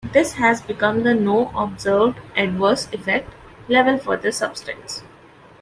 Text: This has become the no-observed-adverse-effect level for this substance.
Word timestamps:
This 0.13 0.31
has 0.33 0.63
become 0.63 1.03
the 1.03 1.13
no-observed-adverse-effect 1.13 3.31
level 3.69 3.99
for 3.99 4.17
this 4.17 4.37
substance. 4.37 5.03